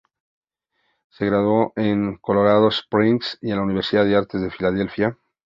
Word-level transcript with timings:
Se 1.09 1.27
graduó 1.27 1.73
en 1.75 2.17
Colorado 2.17 2.69
Springs 2.69 3.37
y 3.39 3.51
en 3.51 3.57
la 3.57 3.61
Universidad 3.61 4.03
de 4.03 4.15
artes 4.15 4.41
en 4.41 4.49
Filadelfia. 4.49 5.15